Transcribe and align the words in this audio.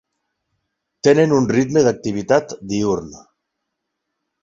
Tenen 1.09 1.35
un 1.41 1.47
ritme 1.53 1.85
d'activitat 1.89 2.59
diürn. 2.73 3.17